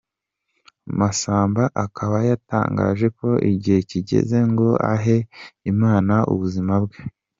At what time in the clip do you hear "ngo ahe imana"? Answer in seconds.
4.51-6.15